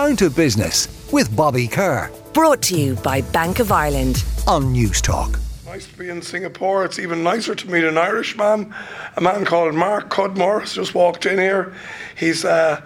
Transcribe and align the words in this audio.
Down 0.00 0.16
to 0.16 0.30
Business 0.30 0.88
with 1.12 1.36
Bobby 1.36 1.68
Kerr. 1.68 2.10
Brought 2.32 2.62
to 2.62 2.74
you 2.74 2.94
by 2.94 3.20
Bank 3.20 3.58
of 3.58 3.70
Ireland. 3.70 4.24
On 4.46 4.74
Newstalk. 4.74 5.38
Nice 5.66 5.86
to 5.88 5.98
be 5.98 6.08
in 6.08 6.22
Singapore. 6.22 6.86
It's 6.86 6.98
even 6.98 7.22
nicer 7.22 7.54
to 7.54 7.70
meet 7.70 7.84
an 7.84 7.98
Irishman, 7.98 8.74
a 9.18 9.20
man 9.20 9.44
called 9.44 9.74
Mark 9.74 10.08
Cudmore 10.08 10.60
has 10.60 10.72
just 10.72 10.94
walked 10.94 11.26
in 11.26 11.36
here. 11.36 11.74
He's 12.16 12.46
uh, 12.46 12.80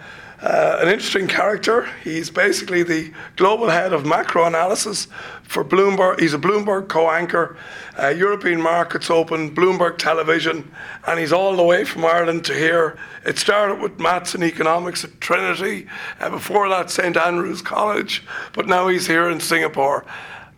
uh, 0.45 0.79
an 0.83 0.88
interesting 0.88 1.27
character. 1.27 1.88
He's 2.03 2.29
basically 2.29 2.83
the 2.83 3.11
global 3.37 3.71
head 3.71 3.94
of 3.94 4.04
macro 4.04 4.44
analysis 4.44 5.08
for 5.43 5.65
Bloomberg. 5.65 6.21
He's 6.21 6.35
a 6.35 6.38
Bloomberg 6.38 6.88
co 6.88 7.11
anchor, 7.11 7.56
uh, 7.99 8.08
European 8.08 8.61
Markets 8.61 9.08
Open, 9.08 9.54
Bloomberg 9.54 9.97
Television, 9.97 10.71
and 11.07 11.19
he's 11.19 11.33
all 11.33 11.57
the 11.57 11.62
way 11.62 11.87
from 11.87 12.04
Ireland 12.04 12.44
to 12.44 12.54
here. 12.54 12.99
It 13.25 13.38
started 13.38 13.80
with 13.80 13.99
maths 13.99 14.35
and 14.35 14.44
economics 14.44 15.03
at 15.03 15.19
Trinity, 15.19 15.87
uh, 16.20 16.29
before 16.29 16.69
that, 16.69 16.91
St 16.91 17.16
Andrews 17.16 17.62
College, 17.62 18.23
but 18.53 18.69
now 18.69 18.89
he's 18.89 19.06
here 19.06 19.31
in 19.31 19.41
Singapore. 19.41 20.05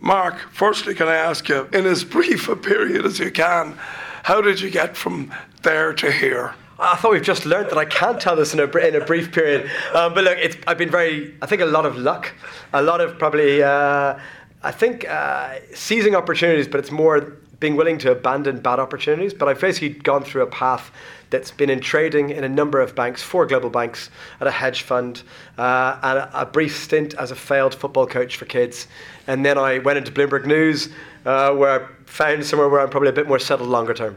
Mark, 0.01 0.37
firstly, 0.51 0.95
can 0.95 1.07
I 1.07 1.15
ask 1.15 1.47
you, 1.47 1.69
in 1.71 1.85
as 1.85 2.03
brief 2.17 2.49
a 2.49 2.57
period 2.57 3.05
as 3.05 3.19
you 3.19 3.31
can, 3.31 3.79
how 4.23 4.41
did 4.41 4.59
you 4.59 4.69
get 4.69 4.97
from 4.97 5.33
there 5.63 5.93
to 5.93 6.11
here? 6.11 6.55
I 6.79 6.95
thought 6.95 7.11
we've 7.11 7.23
just 7.23 7.45
learned 7.45 7.71
that 7.71 7.77
I 7.77 7.85
can't 7.85 8.21
tell 8.21 8.35
this 8.35 8.53
in 8.53 8.59
a, 8.59 8.77
in 8.77 8.95
a 8.95 9.03
brief 9.03 9.31
period. 9.31 9.69
Um, 9.95 10.13
but 10.13 10.23
look, 10.23 10.37
I've 10.67 10.77
been 10.77 10.91
very, 10.91 11.35
I 11.41 11.47
think 11.47 11.61
a 11.61 11.65
lot 11.65 11.85
of 11.87 11.97
luck, 11.97 12.33
a 12.71 12.81
lot 12.81 13.01
of 13.01 13.17
probably, 13.17 13.63
uh, 13.63 14.19
I 14.61 14.71
think 14.71 15.09
uh, 15.09 15.55
seizing 15.73 16.15
opportunities, 16.15 16.67
but 16.67 16.79
it's 16.79 16.91
more 16.91 17.37
being 17.59 17.75
willing 17.75 17.97
to 17.97 18.11
abandon 18.11 18.59
bad 18.59 18.77
opportunities. 18.79 19.33
But 19.33 19.47
I've 19.47 19.59
basically 19.59 19.89
gone 19.89 20.23
through 20.23 20.43
a 20.43 20.47
path 20.47 20.91
that's 21.31 21.49
been 21.49 21.71
in 21.71 21.79
trading 21.79 22.29
in 22.29 22.43
a 22.43 22.49
number 22.49 22.79
of 22.79 22.93
banks, 22.93 23.23
four 23.23 23.47
global 23.47 23.71
banks, 23.71 24.11
at 24.39 24.45
a 24.45 24.51
hedge 24.51 24.83
fund, 24.83 25.23
uh, 25.57 25.99
and 26.03 26.19
a, 26.19 26.41
a, 26.41 26.45
brief 26.45 26.77
stint 26.77 27.15
as 27.15 27.31
a 27.31 27.35
failed 27.35 27.73
football 27.73 28.05
coach 28.05 28.37
for 28.37 28.45
kids. 28.45 28.87
And 29.25 29.43
then 29.43 29.57
I 29.57 29.79
went 29.79 29.97
into 29.97 30.11
Bloomberg 30.11 30.45
News, 30.45 30.89
uh, 31.25 31.53
where 31.53 31.81
I 31.81 31.87
found 32.05 32.45
somewhere 32.45 32.69
where 32.69 32.81
I'm 32.81 32.89
probably 32.89 33.09
a 33.09 33.13
bit 33.13 33.27
more 33.27 33.39
settled 33.39 33.69
longer 33.69 33.95
term 33.95 34.15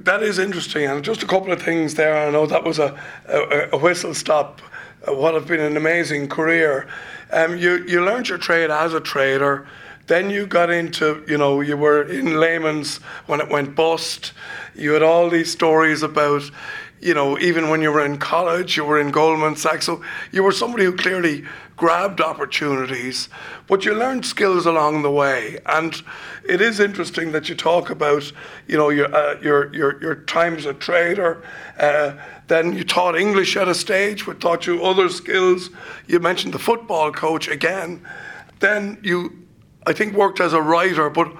that 0.00 0.22
is 0.22 0.38
interesting, 0.38 0.84
and 0.84 1.04
just 1.04 1.22
a 1.22 1.26
couple 1.26 1.52
of 1.52 1.62
things 1.62 1.94
there. 1.94 2.16
I 2.16 2.30
know 2.30 2.46
that 2.46 2.64
was 2.64 2.78
a, 2.78 2.98
a, 3.26 3.68
a 3.72 3.78
whistle 3.78 4.14
stop. 4.14 4.60
Uh, 5.06 5.14
what 5.14 5.34
have 5.34 5.46
been 5.46 5.60
an 5.60 5.76
amazing 5.76 6.28
career. 6.28 6.88
Um, 7.30 7.56
you 7.56 7.84
you 7.86 8.04
learned 8.04 8.28
your 8.28 8.38
trade 8.38 8.70
as 8.70 8.94
a 8.94 9.00
trader. 9.00 9.66
Then 10.08 10.30
you 10.30 10.46
got 10.46 10.70
into, 10.70 11.22
you 11.28 11.36
know, 11.36 11.60
you 11.60 11.76
were 11.76 12.02
in 12.02 12.40
Lehman's 12.40 12.96
when 13.26 13.40
it 13.40 13.48
went 13.48 13.74
bust. 13.74 14.32
You 14.74 14.92
had 14.92 15.02
all 15.02 15.28
these 15.28 15.52
stories 15.52 16.02
about, 16.02 16.50
you 17.00 17.12
know, 17.12 17.38
even 17.38 17.68
when 17.68 17.82
you 17.82 17.92
were 17.92 18.04
in 18.04 18.16
college, 18.16 18.76
you 18.76 18.84
were 18.84 18.98
in 18.98 19.10
Goldman 19.10 19.56
Sachs. 19.56 19.84
So 19.84 20.02
you 20.32 20.42
were 20.42 20.52
somebody 20.52 20.84
who 20.84 20.96
clearly 20.96 21.44
grabbed 21.76 22.20
opportunities, 22.22 23.28
but 23.66 23.84
you 23.84 23.94
learned 23.94 24.24
skills 24.24 24.66
along 24.66 25.02
the 25.02 25.10
way. 25.10 25.58
And 25.66 25.94
it 26.48 26.60
is 26.60 26.80
interesting 26.80 27.32
that 27.32 27.50
you 27.50 27.54
talk 27.54 27.90
about, 27.90 28.32
you 28.66 28.78
know, 28.78 28.88
your 28.88 29.14
uh, 29.14 29.38
your, 29.42 29.72
your 29.74 30.00
your 30.00 30.14
time 30.14 30.56
as 30.56 30.64
a 30.64 30.74
trader. 30.74 31.42
Uh, 31.78 32.14
then 32.46 32.72
you 32.72 32.82
taught 32.82 33.14
English 33.14 33.58
at 33.58 33.68
a 33.68 33.74
stage, 33.74 34.26
which 34.26 34.40
taught 34.40 34.66
you 34.66 34.82
other 34.82 35.10
skills. 35.10 35.68
You 36.06 36.18
mentioned 36.18 36.54
the 36.54 36.58
football 36.58 37.12
coach 37.12 37.46
again. 37.46 38.00
Then 38.58 38.98
you, 39.02 39.47
I 39.86 39.92
think, 39.92 40.14
worked 40.14 40.40
as 40.40 40.52
a 40.52 40.60
writer, 40.60 41.08
but 41.10 41.32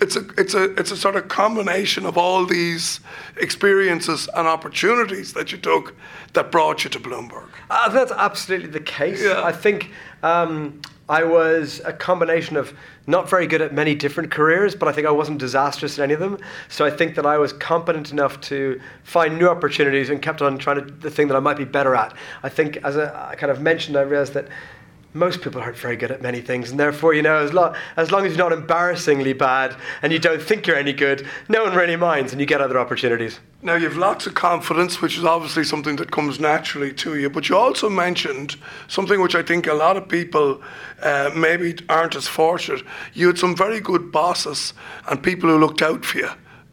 it's 0.00 0.16
a 0.16 0.26
it's 0.36 0.54
a 0.54 0.64
it's 0.74 0.90
a 0.90 0.96
sort 0.96 1.16
of 1.16 1.28
combination 1.28 2.04
of 2.04 2.18
all 2.18 2.44
these 2.44 3.00
experiences 3.36 4.28
and 4.34 4.48
opportunities 4.48 5.32
that 5.34 5.52
you 5.52 5.58
took 5.58 5.94
that 6.32 6.50
brought 6.50 6.84
you 6.84 6.90
to 6.90 6.98
Bloomberg. 6.98 7.48
Uh, 7.70 7.88
that's 7.88 8.12
absolutely 8.12 8.68
the 8.68 8.80
case. 8.80 9.22
Yeah. 9.22 9.42
I 9.44 9.52
think 9.52 9.90
um, 10.22 10.80
I 11.08 11.24
was 11.24 11.80
a 11.84 11.92
combination 11.92 12.56
of 12.56 12.74
not 13.06 13.28
very 13.28 13.46
good 13.46 13.60
at 13.60 13.74
many 13.74 13.94
different 13.94 14.30
careers, 14.30 14.74
but 14.74 14.88
I 14.88 14.92
think 14.92 15.06
I 15.06 15.10
wasn't 15.10 15.38
disastrous 15.38 15.98
in 15.98 16.04
any 16.04 16.14
of 16.14 16.20
them. 16.20 16.38
So 16.68 16.84
I 16.84 16.90
think 16.90 17.14
that 17.16 17.26
I 17.26 17.38
was 17.38 17.52
competent 17.52 18.12
enough 18.12 18.40
to 18.42 18.80
find 19.02 19.38
new 19.38 19.48
opportunities 19.48 20.10
and 20.10 20.22
kept 20.22 20.40
on 20.40 20.58
trying 20.58 20.84
to 20.84 20.92
the 20.92 21.10
thing 21.10 21.28
that 21.28 21.36
I 21.36 21.40
might 21.40 21.56
be 21.56 21.64
better 21.64 21.94
at. 21.94 22.14
I 22.42 22.48
think, 22.48 22.78
as 22.78 22.96
I 22.96 23.34
kind 23.36 23.50
of 23.50 23.60
mentioned, 23.60 23.96
I 23.96 24.02
realized 24.02 24.34
that 24.34 24.48
most 25.14 25.42
people 25.42 25.60
aren't 25.60 25.76
very 25.76 25.96
good 25.96 26.10
at 26.10 26.22
many 26.22 26.40
things, 26.40 26.70
and 26.70 26.80
therefore, 26.80 27.12
you 27.12 27.22
know, 27.22 27.36
as, 27.36 27.52
lo- 27.52 27.74
as 27.96 28.10
long 28.10 28.24
as 28.24 28.34
you're 28.34 28.48
not 28.48 28.56
embarrassingly 28.56 29.32
bad 29.32 29.76
and 30.00 30.12
you 30.12 30.18
don't 30.18 30.40
think 30.40 30.66
you're 30.66 30.76
any 30.76 30.92
good, 30.92 31.26
no 31.48 31.64
one 31.64 31.74
really 31.74 31.96
minds, 31.96 32.32
and 32.32 32.40
you 32.40 32.46
get 32.46 32.60
other 32.60 32.78
opportunities. 32.78 33.38
Now, 33.60 33.74
you've 33.74 33.96
lots 33.96 34.26
of 34.26 34.34
confidence, 34.34 35.00
which 35.00 35.18
is 35.18 35.24
obviously 35.24 35.64
something 35.64 35.96
that 35.96 36.10
comes 36.10 36.40
naturally 36.40 36.92
to 36.94 37.16
you, 37.16 37.30
but 37.30 37.48
you 37.48 37.56
also 37.56 37.88
mentioned 37.90 38.56
something 38.88 39.20
which 39.20 39.34
I 39.34 39.42
think 39.42 39.66
a 39.66 39.74
lot 39.74 39.96
of 39.96 40.08
people 40.08 40.62
uh, 41.02 41.30
maybe 41.36 41.76
aren't 41.88 42.16
as 42.16 42.26
fortunate. 42.26 42.82
You 43.12 43.28
had 43.28 43.38
some 43.38 43.54
very 43.54 43.80
good 43.80 44.10
bosses 44.10 44.72
and 45.08 45.22
people 45.22 45.50
who 45.50 45.58
looked 45.58 45.82
out 45.82 46.04
for 46.04 46.18
you 46.18 46.30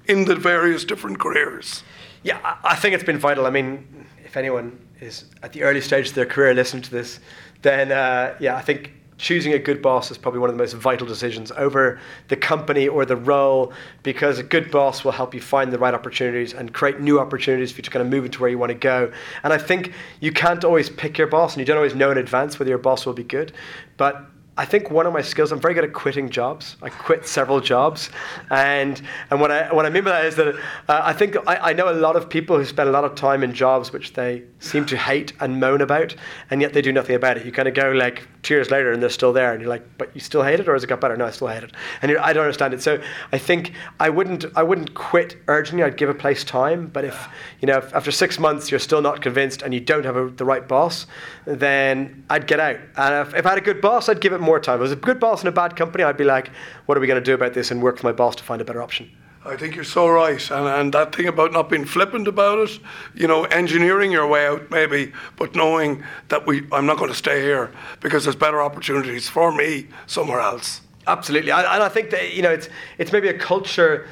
in 0.08 0.26
the 0.26 0.36
various 0.36 0.86
different 0.86 1.20
careers. 1.20 1.84
Yeah, 2.24 2.58
I 2.64 2.76
think 2.76 2.96
it's 2.96 3.04
been 3.04 3.20
vital. 3.20 3.46
I 3.46 3.50
mean, 3.50 4.06
if 4.26 4.36
anyone 4.36 4.80
is 5.02 5.26
at 5.44 5.54
the 5.54 5.64
early 5.64 5.82
stage 5.82 6.10
of 6.10 6.16
their 6.16 6.26
career 6.26 6.54
listening 6.54 6.84
to 6.84 6.92
this, 6.92 7.20
then 7.62 7.92
uh, 7.92 8.36
yeah, 8.40 8.56
I 8.56 8.62
think 8.62 8.92
choosing 9.20 9.54
a 9.54 9.60
good 9.60 9.82
boss 9.82 10.10
is 10.12 10.18
probably 10.18 10.40
one 10.40 10.50
of 10.50 10.56
the 10.56 10.62
most 10.62 10.74
vital 10.74 11.06
decisions 11.06 11.52
over 11.52 12.00
the 12.30 12.36
company 12.38 12.88
or 12.88 13.06
the 13.06 13.18
role 13.18 13.74
because 14.02 14.40
a 14.40 14.44
good 14.44 14.72
boss 14.72 15.04
will 15.04 15.12
help 15.12 15.34
you 15.34 15.42
find 15.42 15.72
the 15.74 15.78
right 15.78 15.94
opportunities 15.94 16.54
and 16.54 16.74
create 16.74 17.02
new 17.02 17.20
opportunities 17.20 17.72
for 17.72 17.80
you 17.80 17.84
to 17.84 17.92
kind 17.92 18.02
of 18.02 18.10
move 18.10 18.24
into 18.26 18.40
where 18.40 18.50
you 18.50 18.58
want 18.58 18.72
to 18.72 18.78
go. 18.78 19.12
And 19.44 19.52
I 19.52 19.58
think 19.58 19.94
you 20.22 20.32
can't 20.32 20.64
always 20.64 20.90
pick 20.90 21.18
your 21.18 21.28
boss 21.28 21.54
and 21.54 21.60
you 21.60 21.66
don't 21.66 21.78
always 21.78 21.96
know 21.96 22.12
in 22.12 22.18
advance 22.18 22.58
whether 22.58 22.70
your 22.70 22.78
boss 22.78 23.06
will 23.06 23.14
be 23.14 23.26
good, 23.26 23.52
but 23.98 24.26
I 24.60 24.66
think 24.66 24.92
one 24.92 25.06
of 25.06 25.14
my 25.14 25.22
skills, 25.22 25.54
I'm 25.54 25.62
very 25.62 25.74
good 25.74 25.86
at 25.86 25.94
quitting 25.94 26.30
jobs. 26.30 26.76
I 26.82 26.90
quit 26.90 27.26
several 27.26 27.62
jobs. 27.62 28.10
And, 28.50 29.02
and 29.32 29.40
what, 29.40 29.52
I, 29.52 29.74
what 29.74 29.86
I 29.86 29.90
mean 29.90 30.04
by 30.04 30.12
that 30.12 30.26
is 30.26 30.36
that 30.36 30.50
uh, 30.90 31.00
I 31.02 31.14
think 31.14 31.38
I, 31.48 31.70
I 31.70 31.74
know 31.74 31.90
a 31.90 31.96
lot 31.96 32.18
of 32.18 32.30
people 32.30 32.58
who 32.58 32.66
spend 32.66 32.90
a 32.90 32.92
lot 32.92 33.06
of 33.06 33.16
time 33.16 33.42
in 33.42 33.54
jobs 33.54 33.94
which 33.94 34.12
they 34.16 34.44
seem 34.60 34.86
to 34.88 34.98
hate 34.98 35.32
and 35.40 35.62
moan 35.62 35.80
about, 35.80 36.14
and 36.52 36.62
yet 36.62 36.74
they 36.74 36.82
do 36.82 36.92
nothing 36.92 37.16
about 37.16 37.38
it. 37.38 37.46
You 37.46 37.54
kind 37.54 37.70
of 37.70 37.74
go 37.74 37.92
like 37.92 38.28
two 38.42 38.54
years 38.54 38.72
later 38.72 38.92
and 38.92 39.02
they're 39.02 39.10
still 39.10 39.34
there, 39.34 39.52
and 39.52 39.62
you're 39.62 39.70
like, 39.70 39.86
but 39.98 40.10
you 40.14 40.22
still 40.22 40.44
hate 40.44 40.60
it, 40.60 40.68
or 40.68 40.74
has 40.74 40.84
it 40.84 40.88
got 40.88 41.02
better? 41.02 41.18
No, 41.18 41.26
I 41.26 41.32
still 41.32 41.48
hate 41.48 41.64
it. 41.64 41.74
And 42.02 42.18
I 42.18 42.34
don't 42.34 42.44
understand 42.44 42.74
it. 42.74 42.82
So 42.82 43.02
I 43.32 43.38
think 43.38 43.74
I 44.00 44.10
wouldn't, 44.10 44.46
I 44.56 44.64
wouldn't 44.64 44.94
quit 44.94 45.38
urgently. 45.48 45.84
I'd 45.84 45.98
give 45.98 46.10
a 46.10 46.14
place 46.14 46.44
time. 46.44 46.88
But 46.88 47.06
if, 47.06 47.28
you 47.60 47.68
know, 47.68 47.78
if 47.78 47.94
after 47.94 48.12
six 48.12 48.40
months 48.40 48.72
you're 48.72 48.80
still 48.80 49.02
not 49.02 49.22
convinced 49.22 49.62
and 49.62 49.74
you 49.74 49.80
don't 49.80 50.06
have 50.06 50.16
a, 50.16 50.30
the 50.30 50.46
right 50.46 50.68
boss, 50.68 51.06
then 51.46 52.24
I'd 52.30 52.48
get 52.48 52.60
out. 52.60 52.78
And 52.96 53.28
if, 53.28 53.36
if 53.36 53.46
I 53.46 53.50
had 53.50 53.58
a 53.58 53.62
good 53.62 53.82
boss, 53.82 54.10
I'd 54.10 54.22
give 54.22 54.34
it 54.34 54.42
more 54.42 54.60
time. 54.60 54.76
If 54.76 54.80
it 54.80 54.84
was 54.84 54.92
a 54.92 54.96
good 54.96 55.20
boss 55.20 55.42
in 55.42 55.48
a 55.48 55.52
bad 55.52 55.76
company, 55.76 56.04
I'd 56.04 56.18
be 56.18 56.24
like, 56.24 56.52
what 56.86 56.98
are 56.98 57.02
we 57.02 57.08
going 57.08 57.22
to 57.22 57.26
do 57.26 57.34
about 57.34 57.54
this? 57.54 57.72
And 57.72 57.82
work 57.82 57.96
with 57.96 58.04
my 58.04 58.12
boss 58.12 58.36
to 58.38 58.44
find 58.44 58.62
a 58.62 58.66
better 58.66 58.82
option. 58.82 59.10
I 59.46 59.56
think 59.56 59.76
you're 59.76 59.86
so 59.86 60.08
right. 60.08 60.52
And, 60.52 60.68
and 60.68 60.94
that 60.94 61.16
thing 61.16 61.28
about 61.28 61.54
not 61.54 61.70
being 61.70 61.86
flippant 61.86 62.28
about 62.28 62.70
it, 62.70 62.80
you 63.16 63.28
know, 63.28 63.46
engineering 63.46 64.12
your 64.12 64.28
way 64.28 64.48
out 64.48 64.70
maybe, 64.70 65.14
but 65.38 65.56
knowing 65.56 66.04
that 66.28 66.46
we, 66.46 66.68
I'm 66.72 66.86
not 66.86 66.98
going 66.98 67.10
to 67.10 67.18
stay 67.18 67.42
here 67.42 67.72
because 68.02 68.26
there's 68.26 68.36
better 68.36 68.62
opportunities 68.62 69.30
for 69.30 69.52
me 69.52 69.88
somewhere 70.08 70.42
else. 70.42 70.82
Absolutely. 71.08 71.52
And 71.52 71.66
I 71.66 71.90
think 71.90 72.10
that, 72.12 72.34
you 72.36 72.42
know, 72.42 72.52
it's, 72.52 72.70
it's 72.98 73.12
maybe 73.12 73.30
a 73.30 73.38
culture 73.38 74.08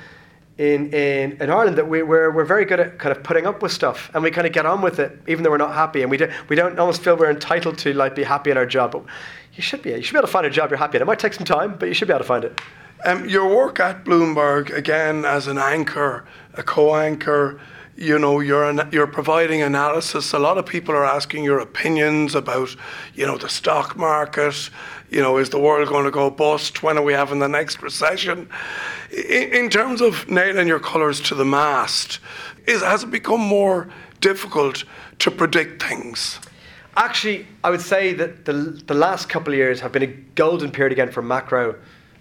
in, 0.58 0.92
in, 0.94 1.42
in 1.42 1.50
Ireland 1.50 1.78
that 1.78 1.88
we, 1.88 2.02
we're, 2.02 2.32
we're 2.32 2.46
very 2.46 2.66
good 2.66 2.80
at 2.80 2.98
kind 2.98 3.16
of 3.16 3.24
putting 3.24 3.46
up 3.46 3.62
with 3.62 3.72
stuff 3.72 4.10
and 4.14 4.24
we 4.24 4.32
kind 4.32 4.48
of 4.48 4.54
get 4.54 4.66
on 4.66 4.82
with 4.82 5.00
it 5.00 5.20
even 5.28 5.44
though 5.44 5.52
we're 5.52 5.58
not 5.58 5.74
happy 5.74 6.02
and 6.02 6.10
we, 6.10 6.18
do, 6.18 6.32
we 6.50 6.56
don't 6.56 6.80
almost 6.80 7.04
feel 7.04 7.16
we're 7.16 7.30
entitled 7.30 7.78
to 7.80 7.94
like 7.94 8.16
be 8.16 8.24
happy 8.24 8.50
in 8.50 8.58
our 8.58 8.66
job. 8.66 8.92
But 8.92 9.04
you 9.54 9.62
should 9.62 9.82
be. 9.82 9.92
You 9.92 10.02
should 10.02 10.14
be 10.14 10.18
able 10.18 10.28
to 10.28 10.32
find 10.32 10.46
a 10.46 10.50
job 10.50 10.70
you're 10.70 10.78
happy 10.78 10.98
in. 10.98 11.02
It 11.02 11.06
might 11.06 11.20
take 11.20 11.34
some 11.34 11.46
time, 11.46 11.78
but 11.78 11.88
you 11.88 11.94
should 11.94 12.08
be 12.08 12.14
able 12.14 12.24
to 12.24 12.28
find 12.28 12.44
it. 12.44 12.60
Um, 13.06 13.30
your 13.30 13.48
work 13.56 13.80
at 13.80 14.04
Bloomberg, 14.04 14.74
again, 14.74 15.24
as 15.24 15.48
an 15.48 15.60
anchor, 15.60 16.26
a 16.56 16.64
co-anchor, 16.64 17.60
you 17.96 18.20
know, 18.20 18.40
you're 18.40 18.70
an, 18.70 18.88
you're 18.92 19.08
providing 19.08 19.62
analysis. 19.64 20.34
A 20.34 20.40
lot 20.40 20.58
of 20.58 20.66
people 20.66 20.94
are 20.94 21.06
asking 21.06 21.44
your 21.44 21.60
opinions 21.60 22.36
about, 22.36 22.76
you 23.16 23.26
know, 23.26 23.38
the 23.38 23.50
stock 23.50 23.98
market. 23.98 24.70
You 25.10 25.22
know, 25.22 25.38
is 25.38 25.50
the 25.50 25.60
world 25.60 25.88
going 25.90 26.06
to 26.06 26.12
go 26.12 26.30
bust? 26.30 26.84
When 26.84 26.98
are 26.98 27.04
we 27.04 27.14
having 27.14 27.40
the 27.40 27.48
next 27.48 27.82
recession? 27.82 28.50
In, 29.12 29.70
terms 29.70 30.02
of 30.02 30.30
nailing 30.30 30.68
your 30.68 30.80
colours 30.80 31.22
to 31.22 31.36
the 31.36 31.46
mast, 31.46 32.20
is, 32.66 32.82
has 32.82 33.04
it 33.04 33.12
become 33.12 33.40
more 33.40 33.88
difficult 34.20 34.84
to 35.20 35.32
predict 35.32 35.82
things? 35.82 36.40
Actually, 36.98 37.48
I 37.64 37.70
would 37.70 37.82
say 37.82 38.14
that 38.14 38.46
the, 38.46 38.54
the 38.54 38.94
last 38.94 39.30
couple 39.30 39.54
of 39.54 39.58
years 39.58 39.80
have 39.80 39.92
been 39.92 40.04
a 40.04 40.08
golden 40.08 40.72
period 40.72 40.92
again 40.92 41.12
for 41.12 41.22
macro 41.22 41.76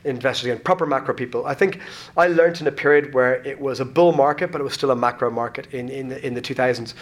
investors 0.06 0.44
again, 0.44 0.58
proper 0.60 0.86
macro 0.86 1.14
people. 1.14 1.44
I 1.46 1.54
think 1.54 1.80
I 2.16 2.28
learned 2.28 2.60
in 2.60 2.66
a 2.66 2.72
period 2.72 3.12
where 3.12 3.34
it 3.46 3.60
was 3.60 3.80
a 3.80 3.84
bull 3.84 4.12
market, 4.12 4.52
but 4.52 4.60
it 4.60 4.64
was 4.64 4.72
still 4.72 4.90
a 4.90 4.96
macro 4.96 5.30
market 5.30 5.66
in, 5.72 5.88
in, 5.88 6.08
the, 6.08 6.24
in 6.24 6.34
the 6.34 6.40
2000s. 6.40 6.94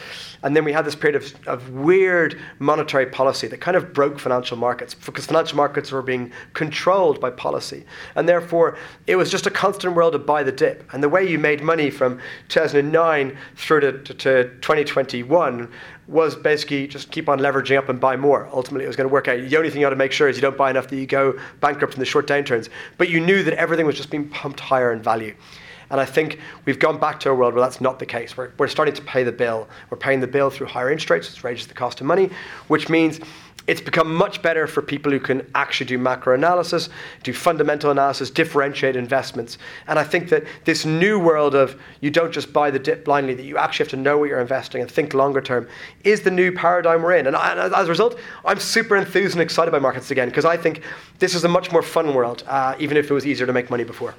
And 0.43 0.56
then 0.56 0.65
we 0.65 0.73
had 0.73 0.85
this 0.85 0.95
period 0.95 1.23
of, 1.23 1.47
of 1.47 1.71
weird 1.71 2.41
monetary 2.59 3.06
policy 3.06 3.47
that 3.49 3.61
kind 3.61 3.77
of 3.77 3.93
broke 3.93 4.19
financial 4.19 4.56
markets 4.56 4.95
because 4.95 5.27
financial 5.27 5.56
markets 5.56 5.93
were 5.93 6.03
being 6.03 6.33
controlled 6.55 7.21
by 7.21 7.31
policy. 7.31 7.85
And 8.17 8.29
therefore, 8.29 8.77
it 9.06 9.17
was 9.17 9.31
just 9.31 9.47
a 9.47 9.51
constant 9.51 9.95
world 9.95 10.15
of 10.15 10.27
buy 10.27 10.43
the 10.43 10.53
dip. 10.53 10.89
And 10.93 11.03
the 11.03 11.09
way 11.09 11.29
you 11.29 11.39
made 11.39 11.62
money 11.62 11.91
from 11.91 12.21
2009 12.49 13.37
through 13.56 13.81
to, 13.81 13.93
to, 13.93 14.15
to 14.15 14.45
2021 14.61 15.71
was 16.06 16.37
basically 16.37 16.87
just 16.87 17.11
keep 17.11 17.29
on 17.29 17.39
leveraging 17.39 17.79
up 17.79 17.89
and 17.89 17.99
buy 17.99 18.17
more. 18.17 18.49
Ultimately, 18.53 18.85
it 18.85 18.89
was 18.89 18.97
going 18.97 19.09
to 19.09 19.12
work 19.12 19.29
out. 19.29 19.39
The 19.49 19.56
only 19.56 19.71
thing 19.71 19.81
you 19.81 19.87
had 19.87 19.91
to 19.91 19.97
make 19.97 20.12
sure 20.12 20.29
is 20.29 20.37
you 20.37 20.43
don't 20.43 20.56
buy 20.56 20.71
enough 20.71 20.89
that 20.89 20.97
you 20.97 21.06
go 21.06 21.39
bankrupt 21.61 21.95
in 21.95 22.01
the 22.01 22.06
short 22.06 22.27
downturns. 22.27 22.69
But 22.99 23.09
you 23.09 23.21
knew 23.21 23.43
that 23.43 23.55
everything 23.55 23.87
was 23.87 23.97
just 23.97 24.11
being 24.11 24.29
pumped 24.29 24.61
higher 24.61 24.93
in 24.93 25.03
value. 25.03 25.35
And 25.91 26.01
I 26.01 26.05
think 26.05 26.41
we've 26.65 26.79
gone 26.79 26.99
back 26.99 27.21
to 27.21 27.31
a 27.31 27.35
world 27.35 27.55
where 27.55 27.62
that's 27.62 27.81
not 27.81 27.99
the 27.99 28.06
case. 28.06 28.37
We're, 28.37 28.51
we're 28.59 28.69
starting 28.69 28.95
to 28.95 29.03
pay 29.03 29.23
the 29.23 29.33
bill. 29.33 29.69
We're 29.91 29.99
paying 29.99 30.21
the 30.21 30.27
bill 30.27 30.51
through 30.51 30.67
higher 30.67 30.91
interest 30.91 31.11
rates, 31.11 31.31
which 31.31 31.45
raises 31.45 31.67
the 31.67 31.75
cost 31.75 32.01
of 32.01 32.06
money, 32.06 32.31
which 32.69 32.89
means 32.89 33.21
it's 33.67 33.81
become 33.81 34.15
much 34.15 34.43
better 34.43 34.67
for 34.67 34.83
people 34.83 35.11
who 35.11 35.21
can 35.21 35.47
actually 35.55 35.87
do 35.87 35.99
macro 35.99 36.35
analysis, 36.35 36.91
do 37.23 37.33
fundamental 37.33 37.91
analysis, 37.91 38.31
differentiate 38.31 38.95
investments. 38.97 39.59
And 39.87 39.99
I 39.99 40.05
think 40.05 40.29
that 40.29 40.45
this 40.65 40.85
new 40.85 41.19
world 41.19 41.55
of 41.55 41.81
you 42.01 42.11
don't 42.11 42.33
just 42.33 42.53
buy 42.53 42.71
the 42.71 42.79
dip 42.79 43.05
blindly, 43.05 43.35
that 43.35 43.45
you 43.45 43.57
actually 43.57 43.85
have 43.85 43.91
to 43.91 43.97
know 43.97 44.19
what 44.19 44.29
you're 44.29 44.41
investing 44.41 44.83
and 44.83 44.91
think 44.91 45.15
longer 45.15 45.41
term 45.41 45.67
is 46.05 46.23
the 46.23 46.31
new 46.31 46.53
paradigm 46.53 47.03
we're 47.03 47.17
in. 47.17 47.27
And, 47.27 47.37
I, 47.37 47.53
and 47.53 47.75
as 47.75 47.87
a 47.87 47.91
result, 47.91 48.19
I'm 48.45 48.61
super 48.61 48.97
enthused 48.97 49.35
and 49.35 49.43
excited 49.43 49.71
by 49.71 49.79
markets 49.79 50.11
again 50.11 50.29
because 50.29 50.45
I 50.45 50.57
think 50.57 50.83
this 51.19 51.35
is 51.35 51.45
a 51.45 51.49
much 51.49 51.73
more 51.73 51.83
fun 51.83 52.15
world, 52.15 52.45
uh, 52.47 52.75
even 52.79 52.97
if 52.97 53.11
it 53.11 53.15
was 53.15 53.27
easier 53.27 53.47
to 53.47 53.53
make 53.53 53.71
money 53.71 53.85
before. 53.85 54.15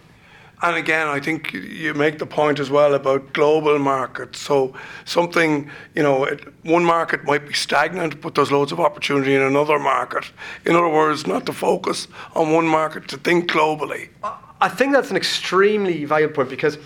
And 0.66 0.78
again, 0.78 1.08
I 1.08 1.20
think 1.20 1.54
you 1.54 1.94
make 1.94 2.18
the 2.18 2.26
point 2.26 2.60
as 2.60 2.72
well 2.72 2.96
about 2.96 3.34
global 3.34 3.78
markets. 3.78 4.40
So 4.40 4.74
something, 5.06 5.70
you 5.94 6.02
know, 6.02 6.28
one 6.64 6.84
market 6.84 7.24
might 7.24 7.48
be 7.48 7.54
stagnant, 7.54 8.20
but 8.20 8.34
there's 8.34 8.52
loads 8.52 8.72
of 8.72 8.80
opportunity 8.80 9.36
in 9.36 9.44
another 9.44 9.78
market. 9.78 10.32
In 10.66 10.76
other 10.76 10.90
words, 10.90 11.28
not 11.28 11.46
to 11.46 11.54
focus 11.54 12.08
on 12.34 12.52
one 12.52 12.68
market, 12.68 13.08
to 13.10 13.18
think 13.18 13.48
globally. 13.48 14.10
I 14.60 14.68
think 14.68 14.94
that's 14.94 15.12
an 15.12 15.18
extremely 15.18 16.04
valuable 16.04 16.34
point 16.34 16.50
because 16.50 16.80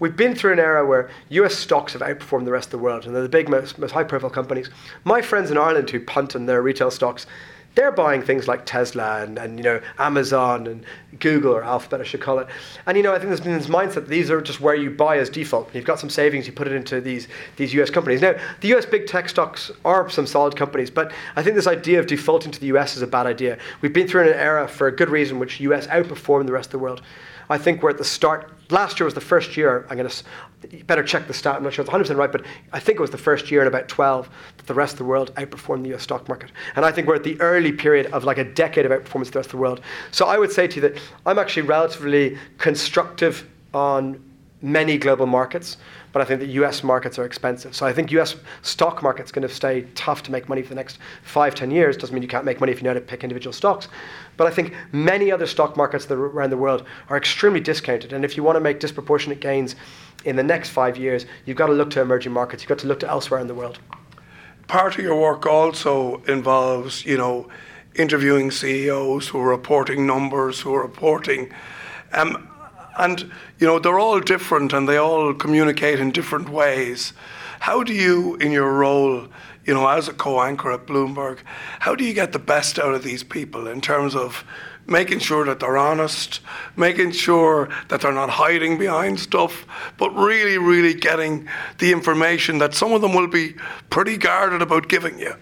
we've 0.00 0.16
been 0.16 0.34
through 0.34 0.54
an 0.54 0.58
era 0.58 0.84
where 0.84 1.08
US 1.28 1.54
stocks 1.54 1.92
have 1.92 2.02
outperformed 2.02 2.46
the 2.46 2.50
rest 2.50 2.66
of 2.66 2.72
the 2.72 2.78
world, 2.78 3.06
and 3.06 3.14
they're 3.14 3.22
the 3.22 3.28
big, 3.28 3.48
most, 3.48 3.78
most 3.78 3.92
high 3.92 4.02
profile 4.02 4.30
companies. 4.30 4.70
My 5.04 5.22
friends 5.22 5.52
in 5.52 5.56
Ireland 5.56 5.88
who 5.88 6.00
punt 6.00 6.34
on 6.34 6.46
their 6.46 6.62
retail 6.62 6.90
stocks, 6.90 7.26
they're 7.74 7.92
buying 7.92 8.22
things 8.22 8.48
like 8.48 8.66
Tesla 8.66 9.22
and, 9.22 9.38
and 9.38 9.56
you 9.56 9.62
know 9.62 9.80
Amazon 9.98 10.66
and 10.66 10.84
Google 11.18 11.54
or 11.54 11.62
Alphabet, 11.62 12.00
I 12.00 12.04
should 12.04 12.20
call 12.20 12.38
it. 12.38 12.48
And 12.86 12.96
you 12.96 13.02
know, 13.02 13.12
I 13.12 13.18
think 13.18 13.28
there's 13.28 13.40
been 13.40 13.52
this 13.52 13.66
mindset 13.66 14.06
these 14.06 14.30
are 14.30 14.40
just 14.40 14.60
where 14.60 14.74
you 14.74 14.90
buy 14.90 15.18
as 15.18 15.30
default. 15.30 15.74
You've 15.74 15.84
got 15.84 15.98
some 15.98 16.10
savings, 16.10 16.46
you 16.46 16.52
put 16.52 16.66
it 16.66 16.72
into 16.72 17.00
these 17.00 17.28
these 17.56 17.72
US 17.74 17.90
companies. 17.90 18.20
Now, 18.20 18.34
the 18.60 18.74
US 18.74 18.86
big 18.86 19.06
tech 19.06 19.28
stocks 19.28 19.70
are 19.84 20.08
some 20.10 20.26
solid 20.26 20.56
companies, 20.56 20.90
but 20.90 21.12
I 21.36 21.42
think 21.42 21.56
this 21.56 21.66
idea 21.66 22.00
of 22.00 22.06
defaulting 22.06 22.52
to 22.52 22.60
the 22.60 22.66
US 22.66 22.96
is 22.96 23.02
a 23.02 23.06
bad 23.06 23.26
idea. 23.26 23.58
We've 23.80 23.92
been 23.92 24.08
through 24.08 24.28
an 24.28 24.34
era 24.34 24.66
for 24.66 24.86
a 24.86 24.92
good 24.92 25.10
reason 25.10 25.38
which 25.38 25.60
US 25.60 25.86
outperformed 25.86 26.46
the 26.46 26.52
rest 26.52 26.68
of 26.68 26.72
the 26.72 26.78
world. 26.78 27.02
I 27.50 27.58
think 27.58 27.82
we're 27.82 27.90
at 27.90 27.98
the 27.98 28.04
start. 28.04 28.52
Last 28.70 29.00
year 29.00 29.04
was 29.04 29.14
the 29.14 29.20
first 29.20 29.56
year. 29.56 29.84
I'm 29.90 29.96
going 29.96 30.08
to 30.08 30.84
better 30.84 31.02
check 31.02 31.26
the 31.26 31.34
stat. 31.34 31.56
I'm 31.56 31.64
not 31.64 31.72
sure 31.72 31.84
it's 31.84 31.92
100% 31.92 32.16
right, 32.16 32.30
but 32.30 32.46
I 32.72 32.78
think 32.78 32.98
it 32.98 33.00
was 33.00 33.10
the 33.10 33.18
first 33.18 33.50
year 33.50 33.60
in 33.60 33.66
about 33.66 33.88
12 33.88 34.28
that 34.56 34.66
the 34.66 34.74
rest 34.74 34.94
of 34.94 34.98
the 34.98 35.04
world 35.04 35.34
outperformed 35.34 35.82
the 35.82 35.92
US 35.94 36.04
stock 36.04 36.28
market. 36.28 36.52
And 36.76 36.84
I 36.84 36.92
think 36.92 37.08
we're 37.08 37.16
at 37.16 37.24
the 37.24 37.40
early 37.40 37.72
period 37.72 38.06
of 38.12 38.22
like 38.22 38.38
a 38.38 38.44
decade 38.44 38.86
of 38.86 38.92
outperformance 38.92 39.26
of 39.26 39.32
the 39.32 39.38
rest 39.40 39.48
of 39.48 39.52
the 39.52 39.56
world. 39.58 39.80
So 40.12 40.26
I 40.26 40.38
would 40.38 40.52
say 40.52 40.68
to 40.68 40.76
you 40.76 40.82
that 40.82 41.02
I'm 41.26 41.40
actually 41.40 41.62
relatively 41.62 42.38
constructive 42.58 43.50
on 43.74 44.22
many 44.62 44.98
global 44.98 45.26
markets 45.26 45.76
but 46.12 46.22
I 46.22 46.24
think 46.24 46.40
the 46.40 46.48
US 46.62 46.82
markets 46.82 47.18
are 47.18 47.24
expensive. 47.24 47.74
So 47.74 47.86
I 47.86 47.92
think 47.92 48.10
US 48.12 48.36
stock 48.62 49.02
market's 49.02 49.30
going 49.30 49.46
to 49.46 49.54
stay 49.54 49.82
tough 49.94 50.22
to 50.24 50.32
make 50.32 50.48
money 50.48 50.62
for 50.62 50.68
the 50.70 50.74
next 50.74 50.98
five, 51.22 51.54
ten 51.54 51.70
years. 51.70 51.96
Doesn't 51.96 52.14
mean 52.14 52.22
you 52.22 52.28
can't 52.28 52.44
make 52.44 52.60
money 52.60 52.72
if 52.72 52.78
you 52.78 52.84
know 52.84 52.90
how 52.90 52.94
to 52.94 53.00
pick 53.00 53.22
individual 53.22 53.52
stocks. 53.52 53.88
But 54.36 54.46
I 54.46 54.50
think 54.50 54.74
many 54.92 55.30
other 55.30 55.46
stock 55.46 55.76
markets 55.76 56.10
around 56.10 56.50
the 56.50 56.56
world 56.56 56.84
are 57.08 57.16
extremely 57.16 57.60
discounted. 57.60 58.12
And 58.12 58.24
if 58.24 58.36
you 58.36 58.42
want 58.42 58.56
to 58.56 58.60
make 58.60 58.80
disproportionate 58.80 59.40
gains 59.40 59.76
in 60.24 60.36
the 60.36 60.42
next 60.42 60.70
five 60.70 60.96
years, 60.96 61.26
you've 61.44 61.56
got 61.56 61.66
to 61.66 61.72
look 61.72 61.90
to 61.90 62.00
emerging 62.00 62.32
markets. 62.32 62.62
You've 62.62 62.68
got 62.68 62.78
to 62.80 62.88
look 62.88 63.00
to 63.00 63.08
elsewhere 63.08 63.40
in 63.40 63.46
the 63.46 63.54
world. 63.54 63.78
Part 64.66 64.98
of 64.98 65.04
your 65.04 65.20
work 65.20 65.46
also 65.46 66.22
involves, 66.28 67.04
you 67.04 67.16
know, 67.16 67.48
interviewing 67.94 68.50
CEOs 68.50 69.28
who 69.28 69.40
are 69.40 69.48
reporting 69.48 70.06
numbers, 70.06 70.60
who 70.60 70.74
are 70.74 70.82
reporting. 70.82 71.52
Um, 72.12 72.49
and, 73.00 73.30
you 73.58 73.66
know, 73.66 73.78
they're 73.78 73.98
all 73.98 74.20
different 74.20 74.72
and 74.72 74.88
they 74.88 74.96
all 74.96 75.32
communicate 75.34 75.98
in 75.98 76.10
different 76.10 76.48
ways. 76.48 77.12
How 77.60 77.82
do 77.82 77.92
you, 77.92 78.36
in 78.36 78.52
your 78.52 78.72
role, 78.72 79.26
you 79.64 79.74
know, 79.74 79.86
as 79.88 80.08
a 80.08 80.12
co-anchor 80.12 80.72
at 80.72 80.86
Bloomberg, 80.86 81.38
how 81.80 81.94
do 81.94 82.04
you 82.04 82.14
get 82.14 82.32
the 82.32 82.38
best 82.38 82.78
out 82.78 82.94
of 82.94 83.02
these 83.02 83.22
people 83.22 83.66
in 83.66 83.80
terms 83.80 84.14
of 84.14 84.44
making 84.86 85.18
sure 85.20 85.44
that 85.44 85.60
they're 85.60 85.76
honest, 85.76 86.40
making 86.76 87.12
sure 87.12 87.68
that 87.88 88.00
they're 88.00 88.12
not 88.12 88.30
hiding 88.30 88.78
behind 88.78 89.20
stuff, 89.20 89.66
but 89.98 90.10
really, 90.14 90.58
really 90.58 90.94
getting 90.94 91.48
the 91.78 91.92
information 91.92 92.58
that 92.58 92.74
some 92.74 92.92
of 92.92 93.00
them 93.00 93.14
will 93.14 93.28
be 93.28 93.54
pretty 93.88 94.16
guarded 94.16 94.62
about 94.62 94.88
giving 94.88 95.18
you? 95.18 95.34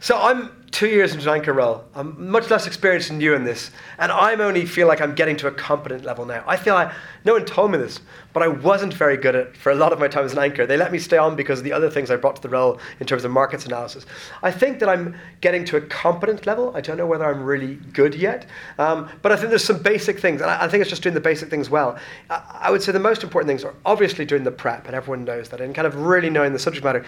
So 0.00 0.16
I'm 0.18 0.50
two 0.70 0.86
years 0.86 1.14
in 1.14 1.20
an 1.20 1.28
anchor 1.28 1.52
role. 1.52 1.84
I'm 1.94 2.30
much 2.30 2.48
less 2.48 2.66
experienced 2.66 3.08
than 3.08 3.20
you 3.20 3.34
in 3.34 3.44
this, 3.44 3.70
and 3.98 4.12
I'm 4.12 4.40
only 4.40 4.64
feel 4.64 4.86
like 4.86 5.00
I'm 5.00 5.14
getting 5.14 5.36
to 5.38 5.48
a 5.48 5.50
competent 5.50 6.04
level 6.04 6.24
now. 6.24 6.44
I 6.46 6.56
feel 6.56 6.74
like 6.74 6.92
no 7.24 7.32
one 7.32 7.44
told 7.44 7.72
me 7.72 7.78
this, 7.78 8.00
but 8.32 8.42
I 8.42 8.48
wasn't 8.48 8.94
very 8.94 9.16
good 9.16 9.34
at 9.34 9.56
for 9.56 9.72
a 9.72 9.74
lot 9.74 9.92
of 9.92 9.98
my 9.98 10.06
time 10.06 10.24
as 10.24 10.32
an 10.32 10.38
anchor. 10.38 10.66
They 10.66 10.76
let 10.76 10.92
me 10.92 10.98
stay 10.98 11.16
on 11.16 11.34
because 11.34 11.58
of 11.58 11.64
the 11.64 11.72
other 11.72 11.90
things 11.90 12.10
I 12.10 12.16
brought 12.16 12.36
to 12.36 12.42
the 12.42 12.48
role 12.48 12.78
in 13.00 13.06
terms 13.06 13.24
of 13.24 13.30
markets 13.32 13.66
analysis. 13.66 14.06
I 14.42 14.52
think 14.52 14.78
that 14.78 14.88
I'm 14.88 15.16
getting 15.40 15.64
to 15.66 15.76
a 15.76 15.80
competent 15.80 16.46
level. 16.46 16.74
I 16.76 16.80
don't 16.80 16.96
know 16.96 17.06
whether 17.06 17.24
I'm 17.24 17.42
really 17.42 17.74
good 17.92 18.14
yet, 18.14 18.46
um, 18.78 19.08
but 19.22 19.32
I 19.32 19.36
think 19.36 19.50
there's 19.50 19.64
some 19.64 19.82
basic 19.82 20.20
things, 20.20 20.40
and 20.40 20.50
I, 20.50 20.64
I, 20.64 20.68
think 20.68 20.82
it's 20.82 20.90
just 20.90 21.02
doing 21.02 21.14
the 21.14 21.20
basic 21.20 21.50
things 21.50 21.68
well. 21.68 21.98
I, 22.28 22.58
I 22.62 22.70
would 22.70 22.82
say 22.82 22.92
the 22.92 23.00
most 23.00 23.24
important 23.24 23.48
things 23.48 23.64
are 23.64 23.74
obviously 23.84 24.24
doing 24.24 24.44
the 24.44 24.52
prep, 24.52 24.86
and 24.86 24.94
everyone 24.94 25.24
knows 25.24 25.48
that, 25.48 25.60
and 25.60 25.74
kind 25.74 25.86
of 25.86 25.96
really 25.96 26.30
knowing 26.30 26.52
the 26.52 26.58
subject 26.58 26.84
matter. 26.84 27.04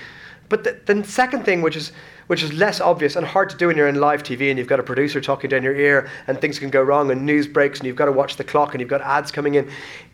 But 0.48 0.64
the, 0.64 0.94
the 0.94 1.04
second 1.04 1.44
thing, 1.44 1.62
which 1.62 1.76
is 1.76 1.92
which 2.26 2.42
is 2.42 2.52
less 2.52 2.80
obvious 2.80 3.16
and 3.16 3.26
hard 3.26 3.50
to 3.52 3.56
do 3.58 3.68
when 3.68 3.76
you're 3.76 3.88
in 3.88 3.96
live 3.96 4.22
TV 4.22 4.50
and 4.50 4.58
you've 4.58 4.68
got 4.68 4.80
a 4.80 4.82
producer 4.82 5.20
talking 5.20 5.48
down 5.48 5.62
your 5.62 5.76
ear 5.76 6.10
and 6.26 6.40
things 6.40 6.58
can 6.58 6.70
go 6.70 6.82
wrong 6.82 7.10
and 7.10 7.24
news 7.24 7.46
breaks 7.46 7.78
and 7.78 7.86
you've 7.86 7.96
got 7.96 8.06
to 8.06 8.12
watch 8.12 8.36
the 8.36 8.44
clock 8.44 8.72
and 8.72 8.80
you've 8.80 8.90
got 8.90 9.00
ads 9.00 9.30
coming 9.30 9.54
in, 9.54 9.70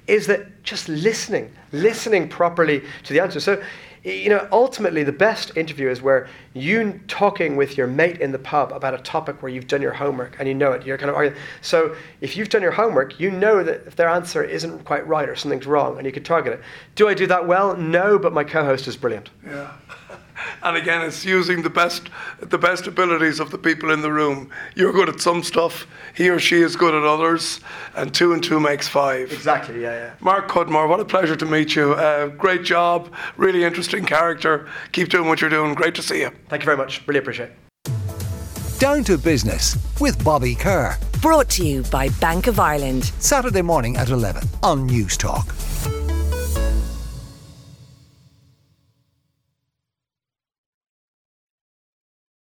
is 0.07 0.27
that 0.27 0.63
just 0.63 0.89
listening, 0.89 1.51
listening 1.73 2.29
properly 2.29 2.83
to 3.05 3.13
the 3.13 3.21
answer. 3.21 3.41
So, 3.41 3.63
you 4.05 4.29
know, 4.29 4.49
ultimately 4.53 5.03
the 5.03 5.13
best 5.13 5.57
interview 5.57 5.91
is 5.91 6.01
where 6.01 6.29
you 6.55 7.01
talking 7.09 7.57
with 7.57 7.77
your 7.77 7.87
mate 7.87 8.21
in 8.21 8.33
the 8.33 8.39
pub 8.39 8.73
about 8.73 8.95
a 8.95 8.99
topic 8.99 9.43
where 9.43 9.51
you've 9.51 9.67
done 9.67 9.83
your 9.83 9.93
homework 9.93 10.37
and 10.39 10.49
you 10.49 10.55
know 10.55 10.73
it. 10.73 10.87
You're 10.87 10.99
kind 10.99 11.11
of 11.11 11.17
arguing. 11.17 11.41
So 11.61 11.95
if 12.21 12.37
you've 12.37 12.49
done 12.49 12.63
your 12.63 12.73
homework, 12.73 13.19
you 13.21 13.31
know 13.31 13.63
that 13.63 13.87
if 13.87 13.97
their 13.97 14.09
answer 14.09 14.43
isn't 14.43 14.85
quite 14.85 15.07
right 15.07 15.29
or 15.29 15.37
something's 15.37 15.67
wrong 15.67 15.99
and 15.99 16.07
you 16.07 16.13
can 16.13 16.25
target 16.25 16.55
it. 16.55 16.61
Do 16.95 17.09
I 17.09 17.15
do 17.15 17.27
that 17.27 17.47
well? 17.47 17.77
No, 17.77 18.19
but 18.19 18.33
my 18.33 18.45
co-host 18.45 18.89
is 18.89 18.97
brilliant. 18.97 19.31
Yeah. 19.47 19.73
and 20.63 20.77
again, 20.77 21.03
it's 21.03 21.25
using 21.25 21.63
the 21.63 21.71
best, 21.71 22.09
the 22.41 22.59
best 22.59 22.87
abilities 22.87 23.41
of 23.41 23.51
the 23.51 23.59
people 23.59 23.91
in 23.91 24.03
the 24.03 24.13
room. 24.13 24.51
You're 24.75 24.93
good 24.93 25.09
at 25.09 25.21
some 25.21 25.43
stuff. 25.43 25.87
He 26.15 26.29
or 26.29 26.39
she 26.39 26.63
is 26.63 26.77
good 26.77 26.95
at 26.95 27.05
others, 27.05 27.61
and 27.95 28.13
two 28.13 28.33
and 28.33 28.43
two 28.43 28.61
makes 28.61 28.89
five. 28.89 29.33
Exactly. 29.33 29.83
Yeah, 29.83 29.93
yeah. 29.93 30.13
Mark 30.21 30.49
Cudmore, 30.49 30.89
what 30.89 31.01
a 31.01 31.05
pleasure 31.05 31.37
to 31.37 31.47
meet 31.47 31.77
you. 31.77 31.93
Uh, 31.93 32.29
great 32.29 32.65
job. 32.65 33.13
Really 33.37 33.65
interesting 33.65 34.05
character. 34.05 34.69
Keep 34.93 35.09
doing 35.11 35.29
what 35.29 35.41
you're 35.41 35.51
doing. 35.51 35.75
Great 35.75 35.95
to 35.97 36.03
see 36.03 36.21
you. 36.21 36.31
Thank 36.49 36.63
you 36.63 36.67
very 36.67 36.77
much. 36.77 37.07
Really 37.07 37.21
appreciate 37.21 37.51
it. 37.51 38.79
Down 38.79 39.03
to 39.05 39.19
business 39.19 39.77
with 40.01 40.23
Bobby 40.25 40.55
Kerr. 40.55 40.97
Brought 41.21 41.49
to 41.51 41.67
you 41.67 41.83
by 41.91 42.11
Bank 42.21 42.47
of 42.47 42.61
Ireland. 42.61 43.07
Saturday 43.19 43.63
morning 43.63 43.97
at 43.97 44.11
11 44.11 44.45
on 44.63 44.89
Newstalk. 44.89 45.68